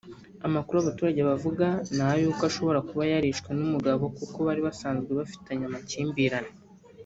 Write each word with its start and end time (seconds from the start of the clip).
Amakuru 0.47 0.77
abaturage 0.79 1.19
bavugaga 1.29 1.69
ni 1.95 2.01
ay’uko 2.09 2.41
ashobora 2.49 2.79
kuba 2.89 3.03
yarishwe 3.11 3.49
n’umugabo 3.57 4.03
kuko 4.17 4.37
bari 4.47 4.61
basanzwe 4.67 5.11
bafitanye 5.19 5.63
amakimbirane 5.67 6.51